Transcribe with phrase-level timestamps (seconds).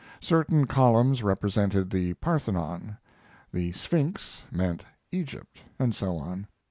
[0.23, 2.97] Certain columns represented the Parthenon;
[3.53, 6.47] the Sphinx meant Egypt, and so on.